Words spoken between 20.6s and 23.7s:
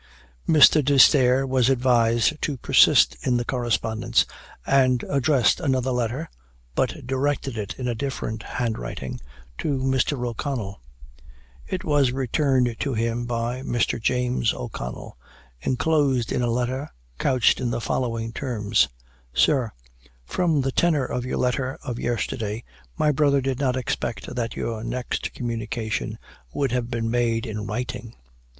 the tenor of your letter of yesterday, my brother did